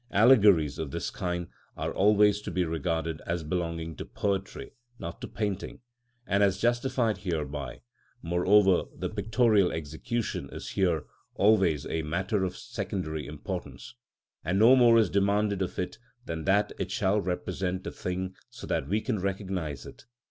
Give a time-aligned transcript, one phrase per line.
[0.11, 1.45] Allegories of this kind
[1.77, 5.79] are always to be regarded as belonging to poetry, not to painting,
[6.25, 7.81] and as justified thereby;
[8.23, 11.03] moreover, the pictorial execution is here
[11.35, 13.93] always a matter of secondary importance,
[14.43, 18.65] and no more is demanded of it than that it shall represent the thing so
[18.65, 20.07] that we can recognise it.